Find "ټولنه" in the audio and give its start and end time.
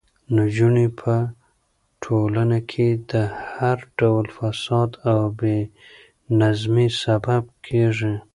2.03-2.59